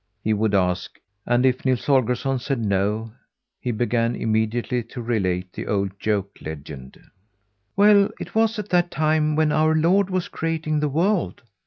[0.23, 3.11] he would ask, and if Nils Holgersson said no,
[3.59, 6.99] he began immediately to relate the old joke legend.
[7.75, 11.43] "Well, it was at that time when our Lord was creating the world.